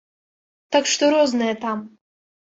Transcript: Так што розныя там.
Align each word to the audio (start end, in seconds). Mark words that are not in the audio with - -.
Так 0.75 0.89
што 0.93 1.03
розныя 1.17 1.53
там. 1.69 1.85